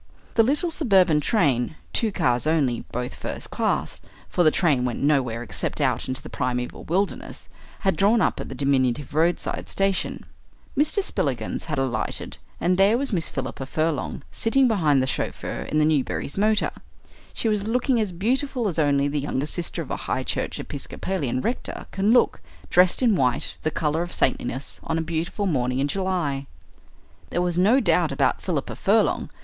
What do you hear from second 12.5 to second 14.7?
and there was Miss Philippa Furlong sitting